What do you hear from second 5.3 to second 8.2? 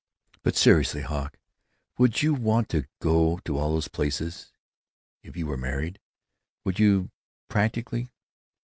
you were married? Would you, practically?